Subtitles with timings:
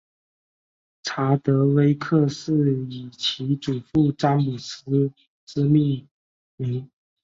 [1.03, 5.11] 查德威克是以其祖父詹姆斯
[5.45, 6.07] 之名
[6.57, 6.91] 命名。